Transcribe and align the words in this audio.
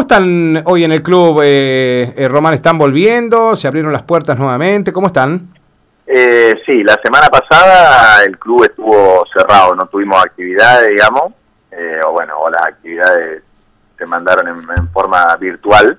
¿Cómo 0.00 0.08
están 0.08 0.62
hoy 0.64 0.84
en 0.84 0.92
el 0.92 1.02
club, 1.02 1.42
eh, 1.44 2.14
eh, 2.16 2.26
Román? 2.26 2.54
¿Están 2.54 2.78
volviendo? 2.78 3.54
¿Se 3.54 3.68
abrieron 3.68 3.92
las 3.92 4.02
puertas 4.02 4.38
nuevamente? 4.38 4.94
¿Cómo 4.94 5.08
están? 5.08 5.52
Eh, 6.06 6.54
sí, 6.64 6.82
la 6.82 6.98
semana 7.02 7.28
pasada 7.28 8.24
el 8.24 8.38
club 8.38 8.64
estuvo 8.64 9.26
cerrado, 9.30 9.74
no 9.74 9.84
tuvimos 9.88 10.24
actividades, 10.24 10.88
digamos, 10.88 11.34
eh, 11.70 12.00
o 12.06 12.12
bueno, 12.12 12.32
o 12.40 12.48
las 12.48 12.62
actividades 12.62 13.42
se 13.98 14.06
mandaron 14.06 14.48
en, 14.48 14.88
forma 14.88 15.36
virtual. 15.36 15.98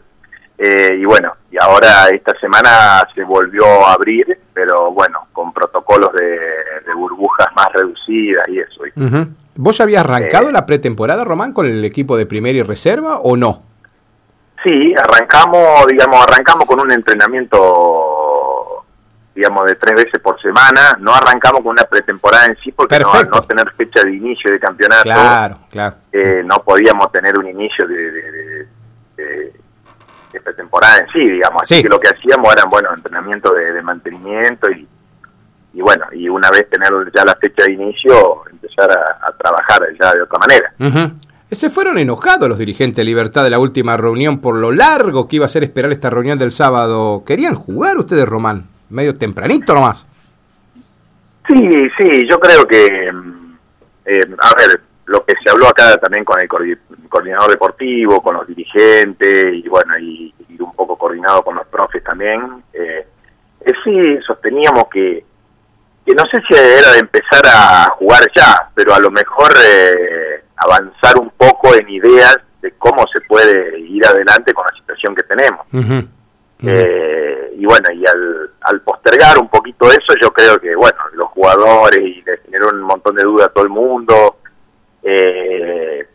Eh, 0.57 0.97
y 0.99 1.05
bueno, 1.05 1.33
y 1.51 1.57
ahora 1.61 2.09
esta 2.11 2.33
semana 2.39 3.07
se 3.13 3.23
volvió 3.23 3.85
a 3.85 3.93
abrir, 3.93 4.35
pero 4.51 4.89
bueno, 4.89 5.27
con 5.31 5.53
protocolos 5.53 6.11
de, 6.13 6.91
burbujas 6.95 7.49
más 7.55 7.71
reducidas 7.71 8.47
y 8.47 8.61
eso. 8.61 8.81
¿Vos 9.57 9.77
ya 9.77 9.83
habías 9.83 10.03
arrancado 10.03 10.51
la 10.51 10.65
pretemporada, 10.65 11.23
Román, 11.23 11.53
con 11.53 11.67
el 11.67 11.85
equipo 11.85 12.17
de 12.17 12.25
primera 12.25 12.57
y 12.57 12.63
reserva 12.63 13.19
o 13.19 13.37
no? 13.37 13.69
Sí, 14.63 14.93
arrancamos, 14.95 15.87
digamos, 15.87 16.23
arrancamos 16.23 16.65
con 16.65 16.79
un 16.81 16.91
entrenamiento, 16.91 18.85
digamos, 19.33 19.65
de 19.65 19.75
tres 19.75 19.95
veces 19.95 20.21
por 20.21 20.39
semana. 20.39 20.97
No 20.99 21.13
arrancamos 21.13 21.61
con 21.61 21.71
una 21.71 21.83
pretemporada 21.83 22.45
en 22.45 22.57
sí 22.57 22.71
porque 22.71 22.99
no, 22.99 23.11
no 23.23 23.41
tener 23.41 23.71
fecha 23.71 24.03
de 24.03 24.13
inicio 24.15 24.51
de 24.51 24.59
campeonato, 24.59 25.03
claro, 25.03 25.59
claro. 25.71 25.95
Eh, 26.11 26.43
no 26.45 26.61
podíamos 26.63 27.11
tener 27.11 27.37
un 27.39 27.47
inicio 27.47 27.87
de, 27.87 28.67
de, 29.15 29.51
pretemporada 30.43 30.99
en 30.99 31.07
sí, 31.09 31.19
digamos. 31.19 31.63
Así 31.63 31.81
que 31.81 31.89
lo 31.89 31.99
que 31.99 32.09
hacíamos 32.09 32.53
eran, 32.53 32.69
bueno, 32.69 32.89
entrenamiento 32.95 33.53
de, 33.53 33.81
mantenimiento 33.81 34.71
y, 34.71 34.87
y 35.73 35.81
bueno, 35.81 36.05
y 36.13 36.29
una 36.29 36.49
vez 36.49 36.69
tener 36.69 36.89
ya 37.13 37.25
la 37.25 37.35
fecha 37.35 37.63
de 37.63 37.73
inicio, 37.73 38.43
empezar 38.49 38.91
a, 38.91 39.31
trabajar 39.37 39.81
ya 39.99 40.13
de 40.13 40.21
otra 40.21 40.39
manera. 40.39 40.73
Se 41.51 41.69
fueron 41.69 41.97
enojados 41.97 42.47
los 42.47 42.57
dirigentes 42.57 42.95
de 42.95 43.03
Libertad 43.03 43.43
de 43.43 43.49
la 43.49 43.59
última 43.59 43.97
reunión 43.97 44.39
por 44.39 44.55
lo 44.55 44.71
largo 44.71 45.27
que 45.27 45.35
iba 45.35 45.43
a 45.45 45.49
ser 45.49 45.63
esperar 45.63 45.91
esta 45.91 46.09
reunión 46.09 46.39
del 46.39 46.53
sábado. 46.53 47.23
¿Querían 47.27 47.55
jugar 47.55 47.97
ustedes, 47.97 48.25
Román? 48.25 48.69
Medio 48.89 49.15
tempranito 49.15 49.73
nomás. 49.73 50.07
Sí, 51.45 51.89
sí, 51.99 52.25
yo 52.29 52.39
creo 52.39 52.65
que, 52.65 53.11
mm, 53.11 53.57
eh, 54.05 54.25
a 54.39 54.55
ver, 54.55 54.79
lo 55.07 55.25
que 55.25 55.33
se 55.43 55.51
habló 55.51 55.67
acá 55.67 55.97
también 55.97 56.23
con 56.23 56.39
el 56.39 56.47
coordinador 56.47 57.51
deportivo, 57.51 58.23
con 58.23 58.37
los 58.37 58.47
dirigentes 58.47 59.53
y 59.53 59.67
bueno, 59.67 59.99
y, 59.99 60.33
un 60.57 60.73
poco 60.73 60.95
coordinado 60.97 61.43
con 61.43 61.55
los 61.55 61.67
profes 61.67 62.01
también, 62.01 62.63
eh, 62.71 63.05
es 63.59 63.73
sí 63.83 64.19
sosteníamos 64.25 64.85
que, 64.89 65.25
que 66.05 66.13
no 66.13 66.23
sé 66.31 66.41
si 66.47 66.53
era 66.53 66.93
de 66.93 66.99
empezar 66.99 67.41
a 67.45 67.89
jugar 67.97 68.21
ya, 68.33 68.69
pero 68.73 68.93
a 68.93 68.99
lo 69.01 69.11
mejor... 69.11 69.51
Eh, 69.61 70.20
avanzar 70.61 71.19
un 71.19 71.29
poco 71.31 71.73
en 71.75 71.89
ideas 71.89 72.37
de 72.61 72.71
cómo 72.73 73.05
se 73.13 73.21
puede 73.21 73.79
ir 73.79 74.05
adelante 74.05 74.53
con 74.53 74.65
la 74.65 74.77
situación 74.77 75.15
que 75.15 75.23
tenemos. 75.23 75.65
Eh, 76.63 77.55
y 77.57 77.65
bueno, 77.65 77.91
y 77.91 78.05
al, 78.05 78.81
postergar 78.81 79.39
un 79.39 79.49
poquito 79.49 79.89
eso, 79.89 80.13
yo 80.21 80.31
creo 80.31 80.59
que, 80.59 80.75
bueno, 80.75 80.97
los 81.13 81.29
jugadores 81.29 81.99
y 82.01 82.21
le 82.21 82.37
generó 82.45 82.69
un 82.69 82.81
montón 82.81 83.15
de 83.15 83.23
dudas 83.23 83.47
a 83.47 83.51
todo 83.51 83.63
el 83.63 83.69
mundo. 83.69 84.37
Eh, 85.01 86.07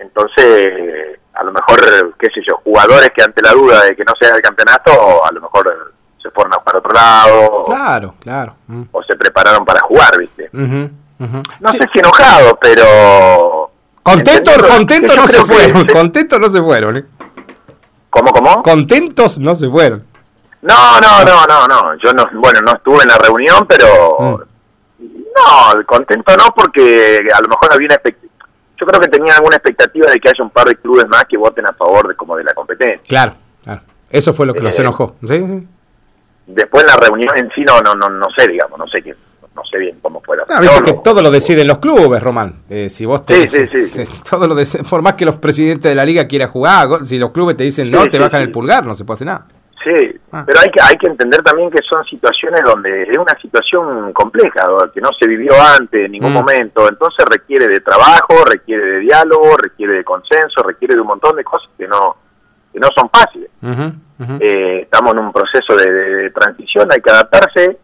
entonces, 0.00 1.18
a 1.32 1.44
lo 1.44 1.52
mejor, 1.52 2.16
qué 2.18 2.26
sé 2.34 2.40
yo, 2.46 2.56
jugadores 2.64 3.10
que 3.14 3.22
ante 3.22 3.42
la 3.42 3.52
duda 3.52 3.84
de 3.84 3.94
que 3.94 4.04
no 4.04 4.12
sea 4.20 4.34
el 4.34 4.42
campeonato, 4.42 5.24
a 5.24 5.30
lo 5.32 5.40
mejor 5.40 5.94
se 6.20 6.30
fueron 6.30 6.52
para 6.64 6.78
otro 6.78 6.92
lado. 6.92 7.62
Claro, 7.64 8.14
claro. 8.18 8.56
O 8.90 9.02
se 9.04 9.14
prepararon 9.14 9.64
para 9.64 9.80
jugar, 9.80 10.18
¿viste? 10.18 10.50
No 10.52 11.72
sé 11.72 11.88
si 11.92 12.00
enojado, 12.00 12.58
pero 12.60 13.43
Contentos, 14.04 14.62
contentos 14.64 15.16
no 15.16 15.26
se 15.26 15.42
fueron, 15.44 15.86
contentos 15.92 16.38
no 16.38 16.48
se 16.50 16.60
fueron. 16.60 16.98
¿eh? 16.98 17.04
¿Cómo, 18.10 18.32
cómo? 18.32 18.62
Contentos 18.62 19.38
no 19.38 19.54
se 19.54 19.66
fueron. 19.66 20.04
No, 20.60 21.00
no, 21.00 21.24
no, 21.24 21.46
no, 21.46 21.66
no. 21.66 21.98
Yo 22.04 22.12
no, 22.12 22.26
bueno, 22.34 22.60
no 22.60 22.74
estuve 22.74 23.02
en 23.02 23.08
la 23.08 23.16
reunión, 23.16 23.66
pero 23.66 24.18
mm. 24.20 25.06
no, 25.06 25.86
contento 25.86 26.36
no, 26.36 26.54
porque 26.54 27.18
a 27.34 27.40
lo 27.40 27.48
mejor 27.48 27.72
había 27.72 27.86
una 27.86 27.94
expectativa. 27.94 28.34
Yo 28.76 28.86
creo 28.86 29.00
que 29.00 29.08
tenía 29.08 29.36
alguna 29.36 29.56
expectativa 29.56 30.10
de 30.10 30.20
que 30.20 30.28
haya 30.28 30.44
un 30.44 30.50
par 30.50 30.68
de 30.68 30.76
clubes 30.76 31.08
más 31.08 31.24
que 31.24 31.38
voten 31.38 31.66
a 31.66 31.72
favor 31.72 32.06
de 32.06 32.14
como 32.14 32.36
de 32.36 32.44
la 32.44 32.52
competencia. 32.52 33.08
Claro, 33.08 33.34
claro. 33.62 33.80
Eso 34.10 34.34
fue 34.34 34.44
lo 34.44 34.52
que 34.52 34.60
los 34.60 34.78
eh, 34.78 34.82
enojó. 34.82 35.16
¿Sí? 35.26 35.66
Después 36.46 36.84
la 36.84 36.96
reunión 36.96 37.38
en 37.38 37.50
sí 37.54 37.62
no, 37.62 37.80
no, 37.80 37.94
no, 37.94 38.10
no 38.10 38.26
sé, 38.36 38.46
digamos, 38.48 38.78
no 38.78 38.86
sé 38.88 39.02
qué 39.02 39.14
no 39.64 39.70
sé 39.70 39.78
bien 39.78 39.98
cómo 40.02 40.20
fuera. 40.20 40.44
Ah, 40.48 40.60
que 40.84 40.92
todo 40.92 41.22
lo 41.22 41.30
deciden 41.30 41.66
los 41.66 41.78
clubes, 41.78 42.22
Román. 42.22 42.62
Eh, 42.68 42.88
si 42.88 43.06
vos 43.06 43.24
te, 43.24 43.48
sí, 43.48 43.66
sí, 43.66 43.80
sí, 43.82 44.04
todo 44.30 44.46
lo 44.46 44.54
por 44.88 45.02
más 45.02 45.14
que 45.14 45.24
los 45.24 45.36
presidentes 45.36 45.90
de 45.90 45.94
la 45.94 46.04
liga 46.04 46.26
quieran 46.26 46.50
jugar, 46.50 46.88
si 47.04 47.18
los 47.18 47.30
clubes 47.30 47.56
te 47.56 47.64
dicen 47.64 47.90
no, 47.90 48.06
te 48.08 48.18
bajan 48.18 48.42
el 48.42 48.50
pulgar, 48.50 48.84
no 48.84 48.94
se 48.94 49.04
puede 49.04 49.16
hacer 49.16 49.26
nada. 49.26 49.46
Sí, 49.82 50.18
ah. 50.32 50.44
pero 50.46 50.60
hay 50.60 50.70
que, 50.70 50.80
hay 50.82 50.96
que 50.96 51.08
entender 51.08 51.42
también 51.42 51.70
que 51.70 51.82
son 51.82 52.02
situaciones 52.04 52.62
donde 52.64 53.02
es 53.02 53.18
una 53.18 53.38
situación 53.38 54.12
compleja, 54.14 54.66
que 54.94 55.00
no 55.00 55.12
se 55.12 55.26
vivió 55.28 55.52
antes 55.78 56.06
en 56.06 56.12
ningún 56.12 56.32
mm. 56.32 56.34
momento, 56.34 56.88
entonces 56.88 57.24
requiere 57.30 57.68
de 57.68 57.80
trabajo, 57.80 58.44
requiere 58.46 58.84
de 58.84 58.98
diálogo, 59.00 59.56
requiere 59.56 59.96
de 59.96 60.04
consenso, 60.04 60.62
requiere 60.62 60.94
de 60.94 61.00
un 61.02 61.08
montón 61.08 61.36
de 61.36 61.44
cosas 61.44 61.68
que 61.76 61.86
no, 61.86 62.16
que 62.72 62.80
no 62.80 62.88
son 62.96 63.10
fáciles. 63.10 63.50
Eh, 64.40 64.80
estamos 64.82 65.12
en 65.12 65.18
un 65.18 65.32
proceso 65.32 65.76
de 65.76 66.30
transición, 66.30 66.88
hay 66.90 67.00
que 67.00 67.10
adaptarse, 67.10 67.78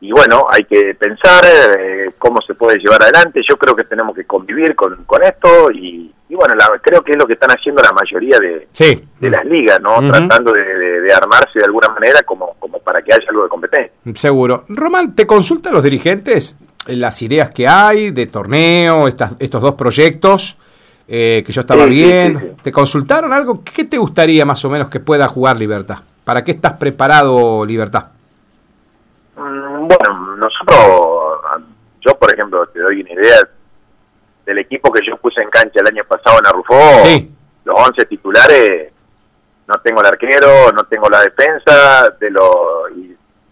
y 0.00 0.12
bueno, 0.12 0.46
hay 0.48 0.64
que 0.64 0.94
pensar 0.94 1.44
eh, 1.44 2.12
cómo 2.18 2.40
se 2.40 2.54
puede 2.54 2.78
llevar 2.78 3.02
adelante. 3.02 3.42
Yo 3.46 3.56
creo 3.56 3.76
que 3.76 3.84
tenemos 3.84 4.14
que 4.14 4.24
convivir 4.24 4.74
con, 4.74 5.04
con 5.04 5.22
esto 5.22 5.70
y, 5.70 6.10
bueno, 6.30 6.54
creo 6.80 7.02
que 7.02 7.12
es 7.12 7.18
lo 7.18 7.26
que 7.26 7.34
están 7.34 7.50
haciendo 7.50 7.82
la 7.82 7.92
mayoría 7.92 8.38
de, 8.38 8.68
de 9.20 9.30
las 9.30 9.44
ligas, 9.44 9.78
¿no? 9.80 10.00
Tratando 10.08 10.52
de, 10.52 11.12
armarse 11.12 11.58
de 11.58 11.64
alguna 11.66 11.88
manera 11.88 12.22
como, 12.22 12.54
como 12.58 12.78
para 12.78 13.02
que 13.02 13.12
haya 13.12 13.24
algo 13.28 13.42
de 13.42 13.48
competencia. 13.50 13.92
Seguro. 14.14 14.64
Román, 14.68 15.14
¿te 15.14 15.26
consultan 15.26 15.74
los 15.74 15.82
dirigentes 15.82 16.58
las 16.86 17.20
ideas 17.20 17.50
que 17.50 17.68
hay 17.68 18.10
de 18.10 18.26
torneo, 18.26 19.06
estas, 19.06 19.32
estos 19.38 19.60
dos 19.60 19.74
proyectos? 19.74 20.56
Eh, 21.12 21.42
que 21.44 21.52
yo 21.52 21.62
estaba 21.62 21.86
bien. 21.86 22.56
¿Te 22.62 22.70
consultaron 22.70 23.32
algo? 23.32 23.64
¿Qué 23.64 23.84
te 23.84 23.98
gustaría 23.98 24.46
más 24.46 24.64
o 24.64 24.70
menos 24.70 24.88
que 24.88 25.00
pueda 25.00 25.26
jugar 25.26 25.56
Libertad? 25.56 25.98
¿Para 26.24 26.44
qué 26.44 26.52
estás 26.52 26.74
preparado 26.74 27.66
Libertad? 27.66 28.06
Bueno, 29.34 30.36
nosotros, 30.36 31.40
yo 32.00 32.18
por 32.18 32.32
ejemplo, 32.32 32.66
te 32.68 32.80
doy 32.80 33.02
una 33.02 33.12
idea 33.12 33.48
del 34.46 34.58
equipo 34.58 34.92
que 34.92 35.02
yo 35.06 35.16
puse 35.16 35.42
en 35.42 35.50
cancha 35.50 35.80
el 35.80 35.86
año 35.86 36.04
pasado 36.04 36.38
en 36.38 36.46
Arrufó, 36.46 36.74
los 37.64 37.88
11 37.88 38.04
titulares, 38.06 38.92
no 39.66 39.80
tengo 39.80 40.00
el 40.00 40.06
arquero, 40.08 40.72
no 40.72 40.84
tengo 40.84 41.08
la 41.08 41.22
defensa, 41.22 42.10
de 42.18 42.30
los 42.30 42.44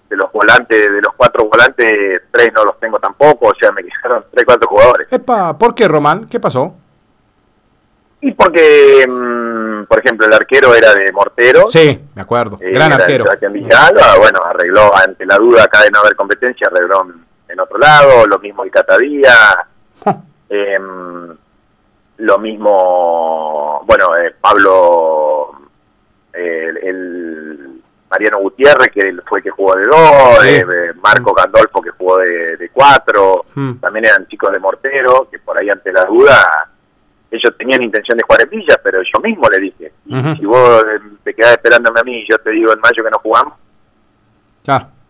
de 0.09 0.17
los 0.17 0.33
volantes, 0.33 0.91
de 0.91 1.03
los 1.03 1.15
cuatro 1.15 1.45
volantes, 1.45 2.23
tres 2.31 2.51
no 2.55 2.65
los 2.65 2.81
tengo 2.81 2.99
tampoco, 2.99 3.49
o 3.49 3.55
sea, 3.55 3.71
me 3.73 3.85
quedaron 3.85 4.25
tres, 4.33 4.45
cuatro 4.47 4.69
jugadores. 4.69 5.13
Epa, 5.13 5.57
¿por 5.57 5.75
qué, 5.75 5.87
Román? 5.87 6.27
¿Qué 6.29 6.41
pasó? 6.41 6.75
Y 8.21 8.33
porque, 8.33 9.07
mm, 9.07 9.85
por 9.85 9.99
ejemplo, 10.01 10.27
el 10.27 10.33
arquero 10.33 10.75
era 10.75 10.95
de 10.95 11.13
Mortero. 11.13 11.69
Sí, 11.69 12.01
me 12.15 12.23
acuerdo. 12.23 12.59
Eh, 12.61 12.73
Gran 12.73 12.93
arquero. 12.93 13.27
Bueno, 14.19 14.41
arregló 14.45 14.95
ante 14.97 15.25
la 15.25 15.37
duda 15.37 15.65
acá 15.65 15.83
de 15.83 15.91
no 15.91 16.01
haber 16.01 16.17
competencia, 16.17 16.69
arregló 16.69 17.07
en, 17.49 17.61
otro 17.61 17.79
lado. 17.79 18.27
Lo 18.27 18.39
mismo 18.39 18.65
el 18.65 18.71
Catadía. 18.71 19.67
Em, 20.51 21.37
lo 22.17 22.39
mismo, 22.39 23.83
bueno, 23.85 24.17
eh, 24.17 24.35
Pablo, 24.41 25.53
el, 26.33 27.83
Mariano 28.11 28.39
Gutiérrez, 28.39 28.89
que 28.89 29.15
fue 29.27 29.41
el 29.41 29.45
que 29.45 29.51
jugó 29.51 29.77
de 29.77 29.85
dos. 29.85 30.45
Eh, 30.47 30.93
Marco 31.03 31.35
Gandolfo, 31.35 31.83
que 31.83 31.91
jugó 31.91 32.17
de, 32.17 32.57
de 32.57 32.71
cuatro. 32.71 33.45
Hmm. 33.55 33.75
También 33.75 34.07
eran 34.07 34.27
chicos 34.27 34.51
de 34.51 34.59
Mortero, 34.59 35.29
que 35.31 35.39
por 35.39 35.59
ahí 35.59 35.69
ante 35.69 35.93
la 35.93 36.05
duda 36.07 36.69
ellos 37.31 37.55
tenían 37.59 37.83
intención 37.83 38.17
de 38.17 38.25
jugar 38.25 38.43
en 38.43 38.51
Villa, 38.51 38.81
pero 38.83 39.03
yo 39.03 39.21
mismo 39.21 39.49
le 39.49 39.61
dije, 39.61 39.93
si 40.39 40.47
vos 40.47 40.83
eh, 40.85 41.01
te 41.23 41.35
quedás 41.35 41.53
esperándome 41.53 42.01
a 42.01 42.05
mí 42.05 42.21
y 42.21 42.29
yo 42.29 42.39
te 42.39 42.51
digo 42.51 42.73
en 42.73 42.81
mayo 42.81 43.05
que 43.05 43.11
no 43.11 43.19
jugamos, 43.19 43.55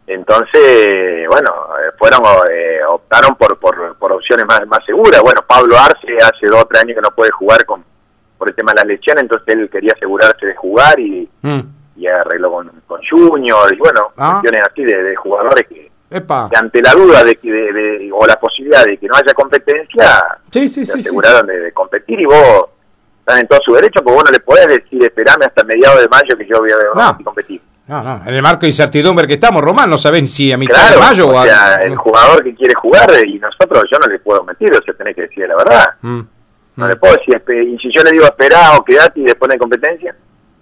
entonces, 0.09 1.27
bueno, 1.29 1.51
eh, 1.81 1.93
fueron 1.99 2.23
eh, 2.51 2.81
optaron 2.89 3.37
por, 3.37 3.59
por, 3.59 4.13
opciones 4.13 4.47
más, 4.47 4.67
más 4.67 4.85
seguras. 4.85 5.21
Bueno, 5.21 5.43
Pablo 5.47 5.77
Arce 5.79 6.17
hace 6.17 6.47
dos 6.47 6.63
o 6.63 6.67
tres 6.67 6.83
años 6.83 6.97
que 6.97 7.03
no 7.03 7.15
puede 7.15 7.31
jugar 7.31 7.65
con 7.65 7.85
por 8.37 8.49
el 8.49 8.55
tema 8.55 8.73
de 8.73 8.83
la 8.83 8.85
lesión, 8.85 9.19
entonces 9.19 9.49
él 9.49 9.69
quería 9.69 9.93
asegurarse 9.97 10.47
de 10.47 10.55
jugar 10.55 11.01
y, 11.01 11.29
mm. 11.43 11.61
y 11.97 12.07
arregló 12.07 12.53
con, 12.53 12.71
con 12.87 13.01
Junior, 13.03 13.75
y 13.75 13.79
bueno, 13.79 14.13
ah. 14.17 14.41
cuestiones 14.41 14.63
así 14.65 14.85
de 14.85 15.17
jugadores 15.17 15.67
que 15.67 15.89
que 16.09 16.57
ante 16.57 16.81
la 16.81 16.93
duda 16.93 17.23
de, 17.23 17.37
que, 17.37 18.11
o 18.13 18.27
la 18.27 18.41
posibilidad 18.41 18.85
de 18.85 18.97
que 18.97 19.07
no 19.07 19.15
haya 19.15 19.35
competencia, 19.35 20.39
sí, 20.51 20.69
sí, 20.69 20.87
se 20.87 20.99
aseguraron 20.99 21.47
De, 21.47 21.71
competir 21.73 22.21
y 22.21 22.25
vos 22.25 22.71
están 23.21 23.41
en 23.41 23.47
todo 23.47 23.61
su 23.63 23.75
derecho, 23.75 24.03
porque 24.03 24.15
vos 24.15 24.25
no 24.25 24.33
le 24.33 24.41
podés 24.41 24.67
decir 24.69 25.05
esperame 25.05 25.45
hasta 25.45 25.65
mediados 25.65 26.01
de 26.01 26.09
mayo 26.09 26.37
que 26.37 26.47
yo 26.47 26.61
voy 26.61 26.71
a, 26.71 27.19
competir. 27.23 27.61
No, 27.89 28.03
no, 28.03 28.21
en 28.27 28.35
el 28.35 28.43
marco 28.43 28.61
de 28.61 28.69
incertidumbre 28.69 29.27
que 29.27 29.35
estamos, 29.35 29.63
Román, 29.65 29.89
no 29.89 29.97
saben 29.97 30.29
si 30.29 30.53
a 30.53 30.59
mitad 30.59 30.91
de 30.91 30.99
mayo 30.99 31.29
o, 31.31 31.43
sea, 31.43 31.77
el 31.77 31.97
jugador 31.97 32.45
que 32.45 32.55
quiere 32.55 32.75
jugar 32.75 33.11
y 33.27 33.39
nosotros, 33.39 33.85
yo 33.91 33.99
no 33.99 34.07
le 34.13 34.19
puedo 34.19 34.45
mentir, 34.45 34.71
o 34.71 34.83
sea, 34.85 34.93
tenés 34.93 35.17
que 35.17 35.23
decir 35.23 35.49
la 35.49 35.57
verdad. 35.57 35.87
Mm, 36.03 36.21
No 36.77 36.87
le 36.87 36.97
puedo 36.97 37.15
decir, 37.15 37.43
y 37.67 37.79
si 37.79 37.91
yo 37.91 38.03
le 38.03 38.11
digo 38.13 38.25
esperá 38.27 38.77
o 38.77 38.85
quedate 38.85 39.21
y 39.21 39.25
después 39.25 39.49
no 39.49 39.55
hay 39.55 39.59
competencia. 39.59 40.15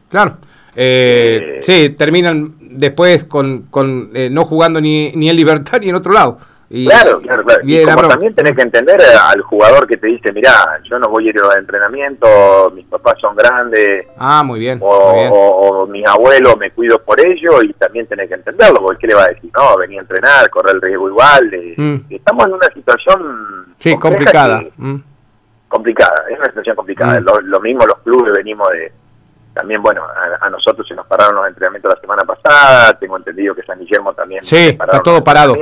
Claro. 0.09 0.39
Eh, 0.77 1.59
sí, 1.63 1.91
terminan 1.99 2.55
después 2.61 3.25
con, 3.25 3.63
con 3.71 4.11
eh, 4.15 4.29
no 4.31 4.45
jugando 4.45 4.81
ni, 4.81 5.11
ni 5.17 5.29
en 5.29 5.37
Libertad 5.37 5.81
ni 5.81 5.89
en 5.89 5.97
otro 5.97 6.13
lado. 6.13 6.39
Y, 6.69 6.87
claro, 6.87 7.21
claro, 7.21 7.45
claro. 7.45 7.61
Y, 7.63 7.85
como 7.85 8.09
también 8.09 8.35
tenés 8.35 8.57
que 8.57 8.63
entender 8.63 9.01
al 9.01 9.41
jugador 9.43 9.87
que 9.87 9.97
te 9.97 10.09
dice, 10.09 10.33
mira, 10.33 10.81
yo 10.83 10.99
no 10.99 11.09
voy 11.09 11.27
a 11.27 11.31
ir 11.31 11.37
a 11.41 11.59
entrenamiento, 11.59 12.73
mis 12.75 12.87
papás 12.87 13.15
son 13.21 13.37
grandes. 13.37 14.07
Ah, 14.19 14.43
muy 14.43 14.59
bien. 14.59 14.81
O, 14.83 15.87
mis 15.87 16.05
abuelos 16.07 16.57
me 16.59 16.73
cuido 16.73 17.01
por 17.03 17.21
ellos 17.21 17.63
y 17.63 17.73
también 17.75 18.07
tenés 18.07 18.29
que 18.29 18.35
entenderlo, 18.35 18.81
porque 18.81 19.03
¿qué 19.03 19.07
le 19.09 19.15
va 19.15 19.25
a 19.25 19.29
decir? 19.29 19.51
No, 19.57 19.77
venía 19.77 20.01
a 20.01 20.03
entrenar, 20.03 20.51
correr 20.51 20.75
el 20.75 20.83
riesgo 20.83 21.09
igual. 21.09 21.51
Mm. 21.77 21.97
Estamos 22.11 22.47
en 22.47 22.53
una 22.53 22.69
situación... 22.75 23.75
Sí, 23.79 23.97
complicada. 23.97 24.65
Mm. 24.77 24.97
Complicada, 25.69 26.25
es 26.31 26.37
una 26.37 26.47
situación 26.47 26.75
complicada. 26.75 27.21
Mm. 27.21 27.25
Lo, 27.45 27.61
mismo 27.61 27.87
los 27.87 27.99
clubes 28.01 28.33
venimos 28.33 28.69
de... 28.71 28.93
También, 29.55 29.81
bueno, 29.81 30.03
a, 30.41 30.51
nosotros 30.51 30.87
se 30.87 30.95
nos 30.95 31.07
pararon 31.07 31.37
los 31.37 31.47
entrenamientos 31.47 31.95
la 31.95 32.01
semana 32.01 32.25
pasada, 32.25 32.93
tengo 32.99 33.17
entendido 33.17 33.55
que 33.55 33.63
San 33.63 33.79
Guillermo 33.79 34.13
también... 34.13 34.45
Sí, 34.45 34.77
está 34.79 35.01
todo 35.01 35.23
parado. 35.25 35.57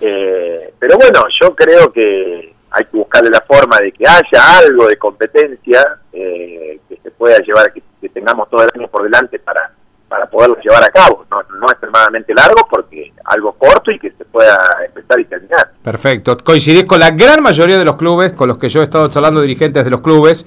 Eh, 0.00 0.74
pero 0.78 0.96
bueno, 0.96 1.24
yo 1.40 1.54
creo 1.54 1.92
que 1.92 2.54
hay 2.70 2.84
que 2.84 2.96
buscarle 2.96 3.30
la 3.30 3.40
forma 3.40 3.78
de 3.78 3.92
que 3.92 4.04
haya 4.06 4.58
algo 4.58 4.86
de 4.86 4.96
competencia 4.96 5.98
eh, 6.12 6.80
que 6.88 6.98
se 7.02 7.10
pueda 7.10 7.38
llevar, 7.38 7.72
que, 7.72 7.82
tengamos 8.08 8.48
todo 8.48 8.62
el 8.62 8.70
año 8.74 8.88
por 8.88 9.02
delante 9.02 9.38
para, 9.38 9.70
para 10.08 10.26
poderlo 10.26 10.56
llevar 10.60 10.84
a 10.84 10.90
cabo. 10.90 11.26
No, 11.30 11.42
no 11.58 11.70
extremadamente 11.70 12.32
largo, 12.34 12.66
porque 12.70 13.12
algo 13.24 13.52
corto 13.52 13.90
y 13.90 13.98
que 13.98 14.10
se 14.12 14.24
pueda 14.24 14.58
empezar 14.86 15.20
y 15.20 15.24
terminar. 15.24 15.72
Perfecto. 15.82 16.36
Coincidís 16.38 16.84
con 16.84 17.00
la 17.00 17.10
gran 17.10 17.42
mayoría 17.42 17.78
de 17.78 17.84
los 17.84 17.96
clubes, 17.96 18.32
con 18.32 18.48
los 18.48 18.58
que 18.58 18.68
yo 18.68 18.80
he 18.80 18.84
estado 18.84 19.08
charlando, 19.08 19.40
dirigentes 19.40 19.84
de 19.84 19.90
los 19.90 20.00
clubes, 20.00 20.46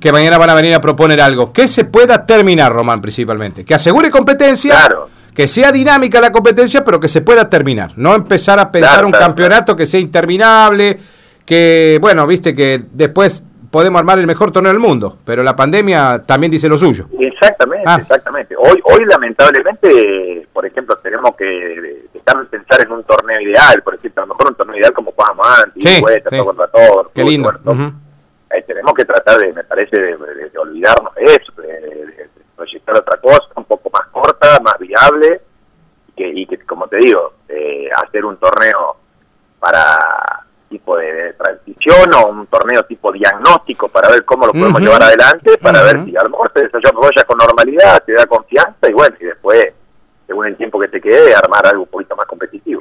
que 0.00 0.12
mañana 0.12 0.38
van 0.38 0.50
a 0.50 0.54
venir 0.54 0.74
a 0.74 0.80
proponer 0.80 1.20
algo 1.20 1.52
que 1.52 1.66
se 1.66 1.84
pueda 1.84 2.26
terminar, 2.26 2.72
Román, 2.72 3.00
principalmente. 3.00 3.64
Que 3.64 3.74
asegure 3.74 4.10
competencia. 4.10 4.76
Claro 4.76 5.19
que 5.34 5.46
sea 5.46 5.72
dinámica 5.72 6.20
la 6.20 6.32
competencia, 6.32 6.84
pero 6.84 7.00
que 7.00 7.08
se 7.08 7.20
pueda 7.20 7.48
terminar. 7.48 7.92
No 7.96 8.14
empezar 8.14 8.58
a 8.58 8.70
pensar 8.70 9.04
un 9.04 9.12
campeonato 9.12 9.76
que 9.76 9.86
sea 9.86 10.00
interminable, 10.00 10.98
que, 11.44 11.98
bueno, 12.00 12.26
viste 12.26 12.54
que 12.54 12.80
después 12.92 13.42
podemos 13.70 13.98
armar 13.98 14.18
el 14.18 14.26
mejor 14.26 14.50
torneo 14.50 14.72
del 14.72 14.80
mundo, 14.80 15.18
pero 15.24 15.42
la 15.42 15.54
pandemia 15.54 16.22
también 16.26 16.50
dice 16.50 16.68
lo 16.68 16.76
suyo. 16.76 17.06
Exactamente, 17.18 17.84
ah. 17.86 17.98
exactamente. 18.00 18.54
Hoy, 18.56 18.80
hoy 18.84 19.04
lamentablemente, 19.06 20.46
por 20.52 20.66
ejemplo, 20.66 20.96
tenemos 20.96 21.36
que 21.36 22.08
dejar 22.12 22.42
de 22.42 22.46
pensar 22.46 22.84
en 22.84 22.92
un 22.92 23.04
torneo 23.04 23.40
ideal, 23.40 23.82
por 23.82 23.94
ejemplo, 23.94 24.22
a 24.22 24.26
lo 24.26 24.34
mejor 24.34 24.48
un 24.48 24.56
torneo 24.56 24.76
ideal 24.76 24.92
como 24.92 25.12
jugamos 25.12 25.46
antes, 25.64 25.82
sí, 25.82 26.02
todo 26.28 26.44
contra 26.44 26.66
todo. 26.68 27.10
Qué 27.14 27.24
lindo. 27.24 27.52
tenemos 28.66 28.94
que 28.94 29.04
tratar 29.04 29.38
de, 29.38 29.52
me 29.52 29.64
parece, 29.64 29.96
de, 29.96 30.58
olvidarnos 30.58 31.14
de 31.14 31.24
eso, 31.24 31.52
de, 31.62 32.28
proyectar 32.60 32.94
otra 32.98 33.18
cosa, 33.18 33.48
un 33.56 33.64
poco 33.64 33.88
más 33.90 34.06
corta, 34.08 34.60
más 34.60 34.78
viable, 34.78 35.40
y 36.16 36.46
que, 36.46 36.58
como 36.66 36.86
te 36.86 36.98
digo, 36.98 37.32
eh, 37.48 37.88
hacer 37.96 38.26
un 38.26 38.36
torneo 38.36 38.96
para 39.58 39.98
tipo 40.68 40.96
de, 40.98 41.32
transición 41.32 42.12
o 42.14 42.28
un 42.28 42.46
torneo 42.46 42.84
tipo 42.84 43.10
diagnóstico 43.10 43.88
para 43.88 44.10
ver 44.10 44.24
cómo 44.24 44.46
lo 44.46 44.52
podemos 44.52 44.80
llevar 44.80 45.02
adelante, 45.02 45.56
para 45.58 45.82
ver 45.82 46.04
si 46.04 46.16
a 46.16 46.22
lo 46.22 46.30
mejor 46.30 46.52
se 46.54 46.68
desarrolla 46.68 47.24
con 47.26 47.38
normalidad, 47.38 48.02
te 48.04 48.12
da 48.12 48.26
confianza 48.26 48.88
y 48.88 48.92
bueno, 48.92 49.16
y 49.18 49.24
después, 49.24 49.64
según 50.26 50.46
el 50.46 50.56
tiempo 50.56 50.78
que 50.78 50.88
te 50.88 51.00
quede, 51.00 51.34
armar 51.34 51.66
algo 51.66 51.84
un 51.84 51.88
poquito 51.88 52.14
más 52.14 52.26
competitivo. 52.26 52.78